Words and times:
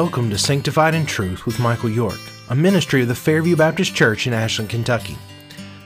Welcome 0.00 0.28
to 0.28 0.36
Sanctified 0.36 0.94
in 0.94 1.06
Truth 1.06 1.46
with 1.46 1.58
Michael 1.58 1.88
York, 1.88 2.20
a 2.50 2.54
ministry 2.54 3.00
of 3.00 3.08
the 3.08 3.14
Fairview 3.14 3.56
Baptist 3.56 3.94
Church 3.94 4.26
in 4.26 4.34
Ashland, 4.34 4.68
Kentucky. 4.68 5.16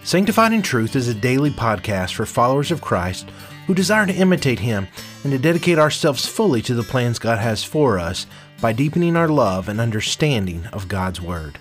Sanctified 0.03 0.53
in 0.53 0.63
Truth 0.63 0.97
is 0.97 1.07
a 1.07 1.15
daily 1.15 1.51
podcast 1.51 2.15
for 2.15 2.27
followers 2.27 2.73
of 2.73 2.81
Christ 2.81 3.31
who 3.69 3.73
desire 3.73 4.07
to 4.07 4.13
imitate 4.13 4.59
Him 4.59 4.89
and 5.23 5.33
to 5.33 5.39
dedicate 5.39 5.79
ourselves 5.79 6.27
fully 6.27 6.61
to 6.63 6.75
the 6.75 6.83
plans 6.83 7.21
God 7.21 7.39
has 7.39 7.63
for 7.63 8.01
us 8.01 8.27
by 8.61 8.73
deepening 8.73 9.15
our 9.15 9.29
love 9.29 9.69
and 9.69 9.81
understanding 9.81 10.67
of 10.73 10.89
God's 10.89 11.21
Word. 11.21 11.61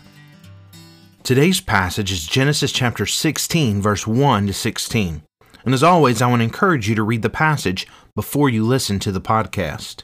Today's 1.22 1.62
passage 1.62 2.12
is 2.12 2.26
Genesis 2.26 2.72
chapter 2.72 3.06
16, 3.06 3.80
verse 3.80 4.08
1 4.08 4.48
to 4.48 4.54
16. 4.54 5.22
And 5.66 5.74
as 5.76 5.84
always, 5.84 6.20
I 6.20 6.26
want 6.26 6.40
to 6.40 6.46
encourage 6.46 6.90
you 6.90 6.96
to 6.96 7.04
read 7.04 7.22
the 7.22 7.30
passage 7.30 7.86
before 8.16 8.50
you 8.50 8.66
listen 8.66 8.98
to 9.02 9.12
the 9.12 9.22
podcast. 9.22 10.02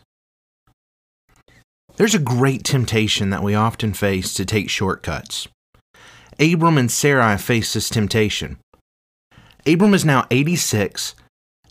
There's 1.97 2.15
a 2.15 2.19
great 2.19 2.65
temptation 2.65 3.29
that 3.29 3.43
we 3.43 3.55
often 3.55 3.93
face 3.93 4.33
to 4.33 4.45
take 4.45 4.69
shortcuts. 4.69 5.47
Abram 6.37 6.77
and 6.77 6.91
Sarai 6.91 7.37
face 7.37 7.73
this 7.73 7.89
temptation. 7.89 8.57
Abram 9.65 9.93
is 9.93 10.03
now 10.03 10.27
86, 10.29 11.15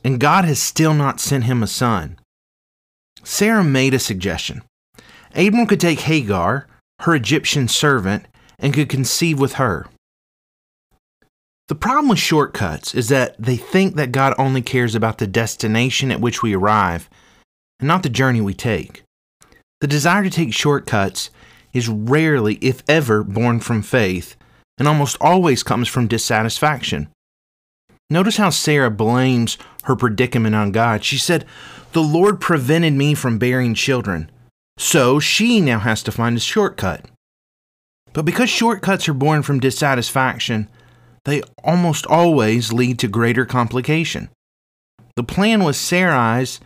and 0.03 0.19
God 0.19 0.47
has 0.47 0.63
still 0.63 0.95
not 0.95 1.21
sent 1.21 1.45
him 1.45 1.63
a 1.63 1.67
son. 1.67 2.19
Sarah 3.23 3.63
made 3.63 3.93
a 3.93 3.99
suggestion. 3.99 4.63
Abram 5.35 5.67
could 5.67 5.81
take 5.81 6.01
Hagar, 6.01 6.67
her 7.01 7.15
Egyptian 7.15 7.69
servant, 7.69 8.25
and 8.59 8.73
could 8.73 8.89
conceive 8.89 9.39
with 9.39 9.55
her. 9.55 9.87
The 11.69 11.75
problem 11.75 12.09
with 12.09 12.19
shortcuts 12.19 12.95
is 12.95 13.09
that 13.09 13.37
they 13.39 13.57
think 13.57 13.97
that 13.97 14.13
God 14.13 14.35
only 14.39 14.63
cares 14.63 14.95
about 14.95 15.19
the 15.19 15.27
destination 15.27 16.11
at 16.11 16.21
which 16.21 16.43
we 16.43 16.55
arrive 16.55 17.11
and 17.79 17.89
not 17.89 18.03
the 18.03 18.09
journey 18.09 18.41
we 18.41 18.55
take. 18.55 19.04
The 19.85 19.89
desire 19.89 20.23
to 20.23 20.31
take 20.31 20.55
shortcuts 20.55 21.29
is 21.75 21.91
rarely, 21.91 22.55
if 22.63 22.83
ever, 22.89 23.23
born 23.23 23.61
from 23.61 23.83
faith 23.83 24.35
and 24.79 24.89
almost 24.89 25.19
always 25.21 25.63
comes 25.63 25.89
from 25.89 26.07
dissatisfaction. 26.07 27.09
Notice 28.09 28.39
how 28.39 28.49
Sarah 28.49 28.91
blames 28.91 29.59
her 29.83 29.95
predicament 29.95 30.55
on 30.55 30.73
God. 30.73 31.05
She 31.05 31.19
said, 31.19 31.45
The 31.93 32.03
Lord 32.03 32.41
prevented 32.41 32.95
me 32.95 33.13
from 33.13 33.37
bearing 33.37 33.75
children, 33.75 34.31
so 34.79 35.21
she 35.21 35.61
now 35.61 35.81
has 35.81 36.03
to 36.05 36.13
find 36.13 36.39
a 36.39 36.41
shortcut. 36.41 37.05
But 38.15 38.25
because 38.25 38.49
shortcuts 38.49 39.07
are 39.07 39.13
born 39.13 39.43
from 39.43 39.61
dissatisfaction, 39.61 40.71
they 41.27 41.43
almost 41.63 42.07
always 42.07 42.73
lead 42.73 42.99
to 43.01 43.07
greater 43.07 43.45
complication. 43.45 44.31
The 45.17 45.25
plan 45.25 45.63
was 45.63 45.77
Sarai's 45.77 46.59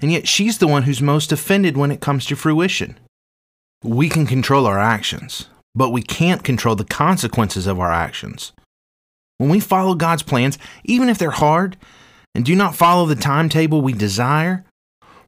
and 0.00 0.12
yet 0.12 0.28
she's 0.28 0.58
the 0.58 0.66
one 0.66 0.84
who's 0.84 1.00
most 1.00 1.32
offended 1.32 1.76
when 1.76 1.90
it 1.90 2.00
comes 2.00 2.26
to 2.26 2.36
fruition. 2.36 2.98
We 3.82 4.08
can 4.08 4.26
control 4.26 4.66
our 4.66 4.78
actions, 4.78 5.48
but 5.74 5.90
we 5.90 6.02
can't 6.02 6.44
control 6.44 6.76
the 6.76 6.84
consequences 6.84 7.66
of 7.66 7.78
our 7.78 7.92
actions. 7.92 8.52
When 9.38 9.50
we 9.50 9.60
follow 9.60 9.94
God's 9.94 10.22
plans, 10.22 10.58
even 10.84 11.08
if 11.08 11.18
they're 11.18 11.30
hard, 11.30 11.76
and 12.34 12.44
do 12.44 12.54
not 12.54 12.74
follow 12.74 13.06
the 13.06 13.14
timetable 13.14 13.82
we 13.82 13.92
desire, 13.92 14.64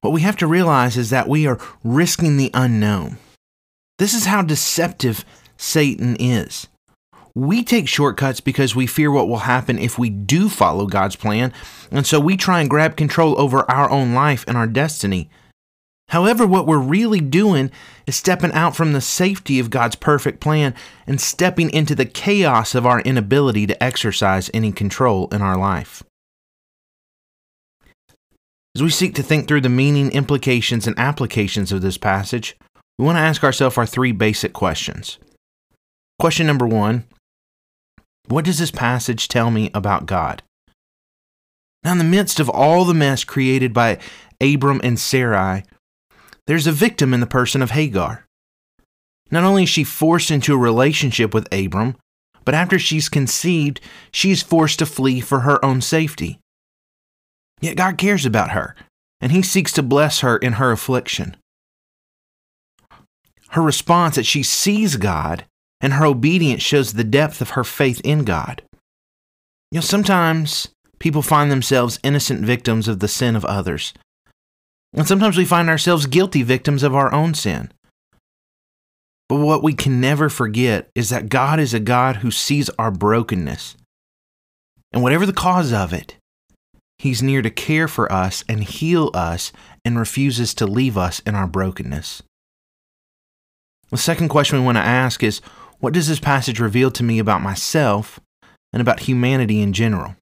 what 0.00 0.12
we 0.12 0.20
have 0.22 0.36
to 0.38 0.46
realize 0.46 0.96
is 0.96 1.10
that 1.10 1.28
we 1.28 1.46
are 1.46 1.58
risking 1.82 2.36
the 2.36 2.50
unknown. 2.54 3.18
This 3.98 4.14
is 4.14 4.26
how 4.26 4.42
deceptive 4.42 5.24
Satan 5.56 6.16
is. 6.20 6.68
We 7.36 7.62
take 7.62 7.86
shortcuts 7.86 8.40
because 8.40 8.74
we 8.74 8.86
fear 8.86 9.10
what 9.10 9.28
will 9.28 9.40
happen 9.40 9.78
if 9.78 9.98
we 9.98 10.08
do 10.08 10.48
follow 10.48 10.86
God's 10.86 11.16
plan, 11.16 11.52
and 11.90 12.06
so 12.06 12.18
we 12.18 12.34
try 12.34 12.62
and 12.62 12.70
grab 12.70 12.96
control 12.96 13.38
over 13.38 13.70
our 13.70 13.90
own 13.90 14.14
life 14.14 14.42
and 14.48 14.56
our 14.56 14.66
destiny. 14.66 15.28
However, 16.08 16.46
what 16.46 16.66
we're 16.66 16.78
really 16.78 17.20
doing 17.20 17.70
is 18.06 18.16
stepping 18.16 18.52
out 18.52 18.74
from 18.74 18.94
the 18.94 19.02
safety 19.02 19.58
of 19.58 19.68
God's 19.68 19.96
perfect 19.96 20.40
plan 20.40 20.74
and 21.06 21.20
stepping 21.20 21.68
into 21.72 21.94
the 21.94 22.06
chaos 22.06 22.74
of 22.74 22.86
our 22.86 23.02
inability 23.02 23.66
to 23.66 23.84
exercise 23.84 24.50
any 24.54 24.72
control 24.72 25.28
in 25.28 25.42
our 25.42 25.58
life. 25.58 26.02
As 28.74 28.82
we 28.82 28.88
seek 28.88 29.14
to 29.16 29.22
think 29.22 29.46
through 29.46 29.60
the 29.60 29.68
meaning, 29.68 30.10
implications, 30.10 30.86
and 30.86 30.98
applications 30.98 31.70
of 31.70 31.82
this 31.82 31.98
passage, 31.98 32.56
we 32.98 33.04
want 33.04 33.16
to 33.16 33.20
ask 33.20 33.44
ourselves 33.44 33.76
our 33.76 33.84
three 33.84 34.12
basic 34.12 34.54
questions. 34.54 35.18
Question 36.18 36.46
number 36.46 36.66
one 36.66 37.04
what 38.28 38.44
does 38.44 38.58
this 38.58 38.70
passage 38.70 39.28
tell 39.28 39.50
me 39.50 39.70
about 39.74 40.06
God? 40.06 40.42
Now, 41.84 41.92
in 41.92 41.98
the 41.98 42.04
midst 42.04 42.40
of 42.40 42.48
all 42.48 42.84
the 42.84 42.94
mess 42.94 43.22
created 43.22 43.72
by 43.72 43.98
Abram 44.40 44.80
and 44.82 44.98
Sarai, 44.98 45.62
there's 46.46 46.66
a 46.66 46.72
victim 46.72 47.14
in 47.14 47.20
the 47.20 47.26
person 47.26 47.62
of 47.62 47.70
Hagar. 47.70 48.24
Not 49.30 49.44
only 49.44 49.64
is 49.64 49.68
she 49.68 49.84
forced 49.84 50.30
into 50.30 50.54
a 50.54 50.58
relationship 50.58 51.34
with 51.34 51.52
Abram, 51.52 51.96
but 52.44 52.54
after 52.54 52.78
she's 52.78 53.08
conceived, 53.08 53.80
she's 54.12 54.42
forced 54.42 54.78
to 54.78 54.86
flee 54.86 55.20
for 55.20 55.40
her 55.40 55.64
own 55.64 55.80
safety. 55.80 56.38
Yet 57.60 57.76
God 57.76 57.98
cares 57.98 58.24
about 58.24 58.50
her, 58.50 58.76
and 59.20 59.32
He 59.32 59.42
seeks 59.42 59.72
to 59.72 59.82
bless 59.82 60.20
her 60.20 60.36
in 60.36 60.54
her 60.54 60.70
affliction. 60.70 61.36
Her 63.50 63.62
response 63.62 64.16
that 64.16 64.26
she 64.26 64.42
sees 64.42 64.96
God 64.96 65.44
and 65.80 65.94
her 65.94 66.06
obedience 66.06 66.62
shows 66.62 66.92
the 66.92 67.04
depth 67.04 67.40
of 67.40 67.50
her 67.50 67.64
faith 67.64 68.00
in 68.04 68.24
God. 68.24 68.62
You 69.70 69.78
know, 69.78 69.82
sometimes 69.82 70.68
people 70.98 71.22
find 71.22 71.50
themselves 71.50 71.98
innocent 72.02 72.40
victims 72.44 72.88
of 72.88 73.00
the 73.00 73.08
sin 73.08 73.36
of 73.36 73.44
others. 73.44 73.92
And 74.94 75.06
sometimes 75.06 75.36
we 75.36 75.44
find 75.44 75.68
ourselves 75.68 76.06
guilty 76.06 76.42
victims 76.42 76.82
of 76.82 76.94
our 76.94 77.12
own 77.12 77.34
sin. 77.34 77.70
But 79.28 79.40
what 79.40 79.62
we 79.62 79.74
can 79.74 80.00
never 80.00 80.28
forget 80.28 80.88
is 80.94 81.10
that 81.10 81.28
God 81.28 81.58
is 81.58 81.74
a 81.74 81.80
God 81.80 82.16
who 82.16 82.30
sees 82.30 82.70
our 82.78 82.90
brokenness. 82.90 83.76
And 84.92 85.02
whatever 85.02 85.26
the 85.26 85.32
cause 85.32 85.72
of 85.72 85.92
it, 85.92 86.16
He's 86.98 87.22
near 87.22 87.42
to 87.42 87.50
care 87.50 87.88
for 87.88 88.10
us 88.10 88.42
and 88.48 88.64
heal 88.64 89.10
us 89.12 89.52
and 89.84 89.98
refuses 89.98 90.54
to 90.54 90.66
leave 90.66 90.96
us 90.96 91.20
in 91.20 91.34
our 91.34 91.46
brokenness. 91.46 92.22
The 93.90 93.98
second 93.98 94.28
question 94.28 94.58
we 94.58 94.64
want 94.64 94.78
to 94.78 94.82
ask 94.82 95.22
is 95.22 95.40
what 95.78 95.92
does 95.92 96.08
this 96.08 96.20
passage 96.20 96.60
reveal 96.60 96.90
to 96.92 97.02
me 97.02 97.18
about 97.18 97.42
myself 97.42 98.20
and 98.72 98.80
about 98.80 99.00
humanity 99.00 99.60
in 99.60 99.72
general? 99.72 100.16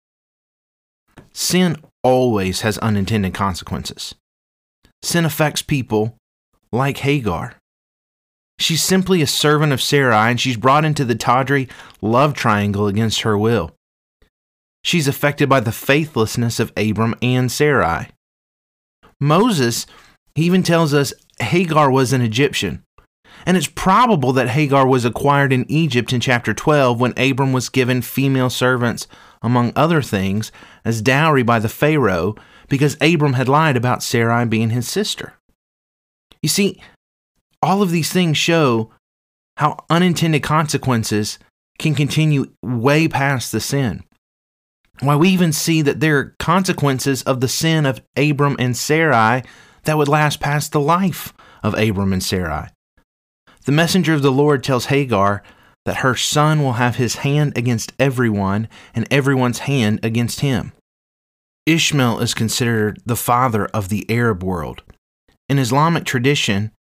Sin 1.33 1.77
always 2.03 2.61
has 2.61 2.79
unintended 2.79 3.35
consequences. 3.35 4.15
Sin 5.03 5.25
affects 5.25 5.63
people 5.63 6.17
like 6.71 6.99
Hagar. 6.99 7.57
She's 8.59 8.83
simply 8.83 9.21
a 9.21 9.27
servant 9.27 9.73
of 9.73 9.83
Sarai 9.83 10.31
and 10.31 10.41
she's 10.41 10.57
brought 10.57 10.85
into 10.85 11.05
the 11.05 11.17
tawdry 11.17 11.69
love 12.01 12.35
triangle 12.35 12.87
against 12.87 13.23
her 13.23 13.37
will. 13.37 13.73
She's 14.85 15.09
affected 15.09 15.49
by 15.49 15.61
the 15.61 15.73
faithlessness 15.73 16.61
of 16.61 16.73
Abram 16.77 17.15
and 17.21 17.51
Sarai. 17.51 18.09
Moses 19.21 19.87
even 20.37 20.63
tells 20.63 20.95
us 20.95 21.13
Hagar 21.41 21.91
was 21.91 22.13
an 22.13 22.21
Egyptian, 22.21 22.84
and 23.47 23.57
it's 23.57 23.67
probable 23.67 24.33
that 24.33 24.51
Hagar 24.51 24.87
was 24.87 25.05
acquired 25.05 25.53
in 25.53 25.67
Egypt 25.69 26.13
in 26.13 26.21
chapter 26.21 26.55
12 26.55 27.01
when 27.01 27.19
Abram 27.19 27.53
was 27.53 27.69
given 27.69 28.03
female 28.03 28.51
servants, 28.51 29.07
among 29.43 29.73
other 29.77 30.01
things, 30.01 30.51
as 30.85 31.03
dowry 31.03 31.43
by 31.43 31.59
the 31.59 31.69
Pharaoh 31.69 32.35
because 32.69 32.97
Abram 33.01 33.35
had 33.35 33.49
lied 33.49 33.77
about 33.77 34.03
Sarai 34.03 34.47
being 34.47 34.71
his 34.71 34.89
sister. 34.89 35.35
You 36.43 36.49
see, 36.49 36.81
all 37.63 37.83
of 37.83 37.91
these 37.91 38.13
things 38.13 38.37
show 38.37 38.91
how 39.57 39.77
unintended 39.89 40.43
consequences 40.43 41.39
can 41.79 41.95
continue 41.95 42.53
way 42.63 43.09
past 43.09 43.53
the 43.53 43.61
sin. 43.61 44.03
Why 45.01 45.17
we 45.17 45.29
even 45.31 45.53
see 45.53 45.83
that 45.83 46.01
there 46.01 46.19
are 46.19 46.35
consequences 46.39 47.23
of 47.23 47.41
the 47.41 47.49
sin 47.49 47.85
of 47.85 48.01
Abram 48.17 48.57
and 48.59 48.77
Sarai 48.77 49.43
that 49.85 49.99
would 49.99 50.09
last 50.09 50.41
past 50.41 50.73
the 50.73 50.81
life 50.81 51.33
of 51.63 51.75
Abram 51.75 52.13
and 52.13 52.23
Sarai. 52.23 52.69
The 53.65 53.73
messenger 53.73 54.13
of 54.13 54.23
the 54.23 54.33
Lord 54.33 54.63
tells 54.63 54.87
Hagar 54.87 55.43
that 55.85 55.99
her 55.99 56.15
son 56.15 56.63
will 56.63 56.75
have 56.75 56.97
his 56.97 57.17
hand 57.17 57.57
against 57.57 57.93
everyone 57.99 58.69
and 58.95 59.07
everyone's 59.11 59.61
hand 59.61 60.01
against 60.03 60.41
him. 60.41 60.73
Ishmael 61.67 62.21
is 62.21 62.35
considered 62.35 63.01
the 63.07 63.17
father 63.17 63.67
of 63.67 63.89
the 63.89 64.05
Arab 64.11 64.43
world. 64.43 64.83
In 65.49 65.59
Islamic 65.59 66.05
tradition, 66.05 66.73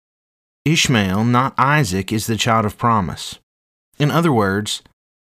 Ishmael, 0.66 1.24
not 1.24 1.54
Isaac, 1.56 2.12
is 2.12 2.26
the 2.26 2.36
child 2.36 2.66
of 2.66 2.76
promise. 2.76 3.38
In 3.98 4.10
other 4.10 4.32
words, 4.32 4.82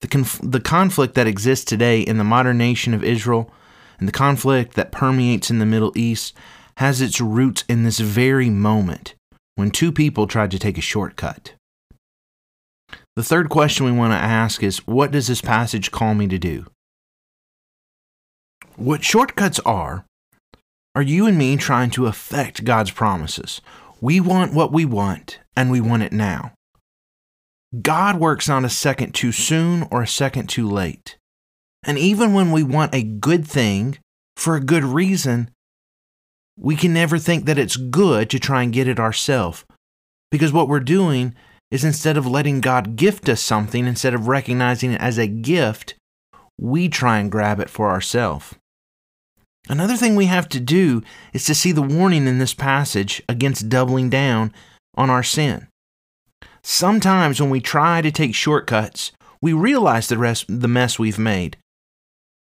the, 0.01 0.07
conf- 0.07 0.39
the 0.43 0.59
conflict 0.59 1.15
that 1.15 1.27
exists 1.27 1.65
today 1.65 2.01
in 2.01 2.17
the 2.17 2.23
modern 2.23 2.57
nation 2.57 2.93
of 2.93 3.03
Israel 3.03 3.51
and 3.99 4.07
the 4.07 4.13
conflict 4.13 4.75
that 4.75 4.91
permeates 4.91 5.49
in 5.49 5.59
the 5.59 5.65
Middle 5.65 5.93
East 5.95 6.33
has 6.77 7.01
its 7.01 7.21
roots 7.21 7.63
in 7.69 7.83
this 7.83 7.99
very 7.99 8.49
moment 8.49 9.15
when 9.57 9.71
two 9.71 9.91
people 9.91 10.27
tried 10.27 10.51
to 10.51 10.59
take 10.59 10.77
a 10.77 10.81
shortcut. 10.81 11.53
The 13.15 13.23
third 13.23 13.49
question 13.49 13.87
we 13.87 13.91
want 13.91 14.13
to 14.13 14.17
ask 14.17 14.61
is 14.61 14.85
what 14.85 15.11
does 15.11 15.25
this 15.25 15.41
passage 15.41 15.89
call 15.89 16.13
me 16.13 16.27
to 16.27 16.37
do? 16.37 16.67
What 18.75 19.03
shortcuts 19.03 19.59
are, 19.61 20.05
are 20.93 21.01
you 21.01 21.25
and 21.25 21.39
me 21.39 21.57
trying 21.57 21.89
to 21.91 22.05
affect 22.05 22.63
God's 22.65 22.91
promises, 22.91 23.59
We 23.99 24.19
want 24.19 24.53
what 24.53 24.71
we 24.71 24.85
want, 24.85 25.39
and 25.55 25.71
we 25.71 25.81
want 25.81 26.03
it 26.03 26.13
now. 26.13 26.53
God 27.81 28.19
works 28.19 28.47
not 28.47 28.63
a 28.63 28.69
second 28.69 29.15
too 29.15 29.31
soon 29.31 29.87
or 29.89 30.03
a 30.03 30.07
second 30.07 30.49
too 30.49 30.69
late. 30.69 31.17
And 31.83 31.97
even 31.97 32.33
when 32.33 32.51
we 32.51 32.61
want 32.61 32.93
a 32.93 33.01
good 33.01 33.47
thing 33.47 33.97
for 34.35 34.55
a 34.55 34.63
good 34.63 34.83
reason, 34.83 35.49
we 36.57 36.75
can 36.75 36.93
never 36.93 37.17
think 37.17 37.45
that 37.45 37.59
it's 37.59 37.75
good 37.77 38.29
to 38.31 38.39
try 38.39 38.63
and 38.63 38.73
get 38.73 38.87
it 38.87 38.99
ourselves. 38.99 39.63
Because 40.31 40.51
what 40.51 40.67
we're 40.67 40.79
doing 40.79 41.35
is 41.71 41.83
instead 41.83 42.17
of 42.17 42.25
letting 42.25 42.61
God 42.61 42.95
gift 42.95 43.29
us 43.29 43.41
something, 43.41 43.85
instead 43.85 44.13
of 44.13 44.27
recognizing 44.27 44.93
it 44.93 45.01
as 45.01 45.17
a 45.17 45.27
gift, 45.27 45.95
we 46.59 46.89
try 46.89 47.19
and 47.19 47.31
grab 47.31 47.59
it 47.59 47.69
for 47.69 47.89
ourselves. 47.89 48.55
Another 49.69 49.97
thing 49.97 50.15
we 50.15 50.25
have 50.25 50.47
to 50.49 50.59
do 50.59 51.03
is 51.33 51.45
to 51.45 51.53
see 51.53 51.71
the 51.71 51.81
warning 51.81 52.25
in 52.25 52.39
this 52.39 52.53
passage 52.53 53.21
against 53.27 53.69
doubling 53.69 54.09
down 54.09 54.53
on 54.95 55.09
our 55.09 55.23
sin. 55.23 55.67
Sometimes 56.63 57.39
when 57.39 57.49
we 57.49 57.59
try 57.59 58.01
to 58.01 58.11
take 58.11 58.33
shortcuts, 58.33 59.11
we 59.41 59.53
realize 59.53 60.07
the 60.07 60.17
rest 60.17 60.45
the 60.47 60.67
mess 60.67 60.97
we've 60.97 61.19
made. 61.19 61.57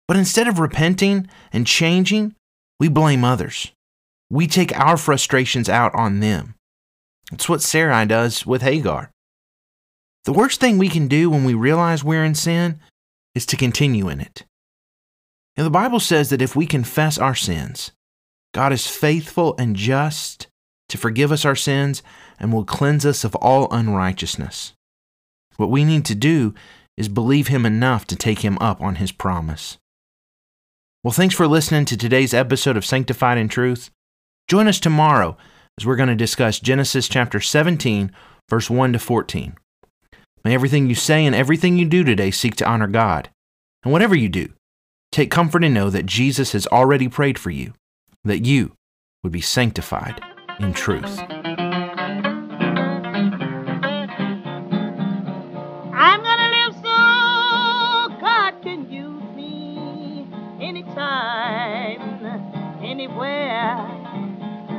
But 0.08 0.16
instead 0.16 0.48
of 0.48 0.58
repenting 0.58 1.28
and 1.52 1.66
changing, 1.66 2.34
we 2.78 2.88
blame 2.88 3.24
others. 3.24 3.72
We 4.30 4.46
take 4.46 4.78
our 4.78 4.96
frustrations 4.96 5.68
out 5.68 5.94
on 5.94 6.20
them. 6.20 6.54
It's 7.32 7.48
what 7.48 7.62
Sarai 7.62 8.06
does 8.06 8.46
with 8.46 8.62
Hagar. 8.62 9.10
The 10.24 10.32
worst 10.32 10.60
thing 10.60 10.78
we 10.78 10.88
can 10.88 11.08
do 11.08 11.30
when 11.30 11.44
we 11.44 11.54
realize 11.54 12.04
we're 12.04 12.24
in 12.24 12.34
sin 12.34 12.78
is 13.34 13.46
to 13.46 13.56
continue 13.56 14.08
in 14.08 14.20
it. 14.20 14.44
Now, 15.56 15.64
the 15.64 15.70
Bible 15.70 16.00
says 16.00 16.30
that 16.30 16.42
if 16.42 16.54
we 16.54 16.66
confess 16.66 17.18
our 17.18 17.34
sins, 17.34 17.92
God 18.52 18.72
is 18.72 18.86
faithful 18.86 19.54
and 19.58 19.76
just 19.76 20.46
to 20.88 20.98
forgive 20.98 21.32
us 21.32 21.44
our 21.44 21.56
sins 21.56 22.02
and 22.38 22.52
will 22.52 22.64
cleanse 22.64 23.06
us 23.06 23.24
of 23.24 23.34
all 23.36 23.72
unrighteousness. 23.72 24.74
What 25.56 25.70
we 25.70 25.84
need 25.84 26.04
to 26.06 26.14
do 26.14 26.54
is 26.96 27.08
believe 27.08 27.48
Him 27.48 27.64
enough 27.64 28.06
to 28.08 28.16
take 28.16 28.40
Him 28.40 28.58
up 28.60 28.80
on 28.80 28.96
His 28.96 29.12
promise. 29.12 29.78
Well, 31.02 31.12
thanks 31.12 31.34
for 31.34 31.46
listening 31.46 31.84
to 31.86 31.96
today's 31.96 32.34
episode 32.34 32.76
of 32.76 32.84
Sanctified 32.84 33.38
in 33.38 33.48
Truth. 33.48 33.90
Join 34.48 34.66
us 34.68 34.80
tomorrow 34.80 35.36
as 35.78 35.86
we're 35.86 35.96
going 35.96 36.08
to 36.08 36.14
discuss 36.14 36.60
Genesis 36.60 37.08
chapter 37.08 37.40
17, 37.40 38.10
verse 38.48 38.68
1 38.68 38.92
to 38.92 38.98
14. 38.98 39.56
May 40.44 40.54
everything 40.54 40.88
you 40.88 40.94
say 40.94 41.24
and 41.24 41.34
everything 41.34 41.78
you 41.78 41.84
do 41.84 42.02
today 42.04 42.30
seek 42.30 42.56
to 42.56 42.68
honor 42.68 42.86
God. 42.86 43.30
And 43.82 43.92
whatever 43.92 44.14
you 44.14 44.28
do, 44.28 44.52
take 45.12 45.30
comfort 45.30 45.64
and 45.64 45.74
know 45.74 45.90
that 45.90 46.06
Jesus 46.06 46.52
has 46.52 46.66
already 46.68 47.08
prayed 47.08 47.38
for 47.38 47.50
you, 47.50 47.72
that 48.24 48.44
you 48.44 48.72
would 49.22 49.32
be 49.32 49.40
sanctified 49.40 50.20
in 50.58 50.72
truth. 50.72 51.18
I'm 55.92 56.22
gonna 56.22 56.48
live 56.48 56.74
so 56.74 58.18
God 58.20 58.62
can 58.62 58.90
use 58.90 59.22
me 59.36 60.26
anytime, 60.60 62.00
anywhere. 62.82 63.99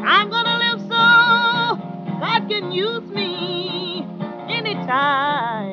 I'm 0.05 0.29
gonna 0.29 0.57
live 0.59 0.81
so 0.81 2.19
God 2.19 2.49
can 2.49 2.71
use 2.71 3.09
me 3.11 4.05
anytime. 4.49 5.70